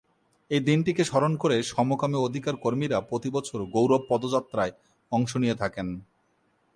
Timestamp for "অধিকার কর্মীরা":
2.19-2.97